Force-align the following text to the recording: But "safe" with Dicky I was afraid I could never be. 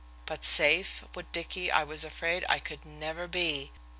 But 0.25 0.43
"safe" 0.43 1.03
with 1.13 1.31
Dicky 1.31 1.69
I 1.69 1.83
was 1.83 2.03
afraid 2.03 2.43
I 2.49 2.57
could 2.57 2.87
never 2.87 3.27
be. 3.27 3.71